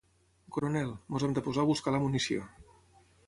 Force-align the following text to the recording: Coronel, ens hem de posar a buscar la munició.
Coronel, 0.55 0.93
ens 1.17 1.25
hem 1.27 1.35
de 1.37 1.45
posar 1.49 1.65
a 1.65 1.69
buscar 1.73 1.95
la 1.97 2.01
munició. 2.05 2.47